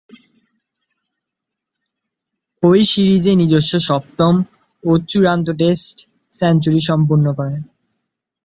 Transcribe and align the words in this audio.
ঐ 2.63 2.71
সিরিজে 2.91 3.33
নিজস্ব 3.35 3.73
সপ্তম 3.89 4.33
ও 4.83 4.91
চূড়ান্ত 5.09 5.47
টেস্ট 5.59 5.95
সেঞ্চুরি 6.33 6.81
সম্পন্ন 6.89 7.25
করেন। 7.33 7.61